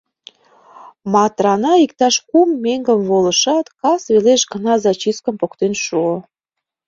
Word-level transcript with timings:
Матрана 1.13 1.73
иктаж 1.85 2.15
кум 2.29 2.49
меҥгым 2.63 3.01
волышат, 3.09 3.65
кас 3.79 4.01
велеш 4.13 4.41
гына 4.51 4.73
зачисткым 4.83 5.35
поктен 5.41 5.73
шуо. 5.83 6.15